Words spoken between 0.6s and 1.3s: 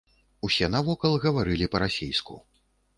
навокал